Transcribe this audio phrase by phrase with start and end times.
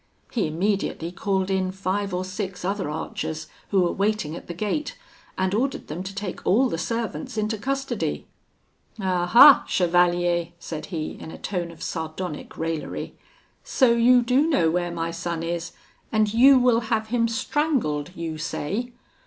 [0.31, 4.97] He immediately called in five or six other archers, who were waiting at the gate,
[5.37, 8.25] and ordered them to take all the servants into custody.
[8.99, 9.31] 'Ah!
[9.35, 9.63] ah!
[9.67, 13.15] Chevalier,' said he, in a tone of sardonic raillery,
[13.63, 15.71] 'so you do know where my son is,
[16.11, 18.93] and you will have him strangled, you say?